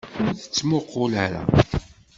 Ur 0.27 0.33
t-ttmuqqul 0.37 1.11
ara! 1.25 1.43